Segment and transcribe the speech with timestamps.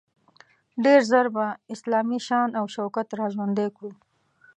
[0.83, 3.91] ډیر ژر به اسلامي شان او شوکت را ژوندی کړو.